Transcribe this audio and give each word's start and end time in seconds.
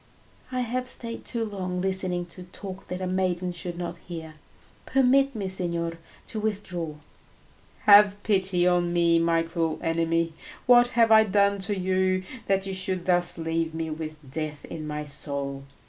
"I 0.51 0.61
have 0.61 0.87
stayed 0.89 1.25
too 1.25 1.45
long 1.45 1.79
listening 1.79 2.25
to 2.33 2.41
talk 2.41 2.87
that 2.87 3.01
a 3.01 3.05
maiden 3.05 3.51
should 3.51 3.77
not 3.77 3.97
hear; 3.99 4.33
permit 4.87 5.35
me, 5.35 5.47
signor, 5.47 5.99
to 6.25 6.39
withdraw." 6.39 6.95
"Have 7.81 8.15
pity 8.23 8.65
on 8.65 8.93
me, 8.93 9.19
my 9.19 9.43
cruel 9.43 9.77
enemy! 9.83 10.33
What 10.65 10.87
have 10.97 11.11
I 11.11 11.23
done 11.25 11.59
to 11.69 11.77
you 11.77 12.23
that 12.47 12.65
you 12.65 12.73
should 12.73 13.05
thus 13.05 13.37
leave 13.37 13.75
me 13.75 13.91
with 13.91 14.17
death 14.31 14.65
in 14.65 14.87
my 14.87 15.05
soul? 15.05 15.65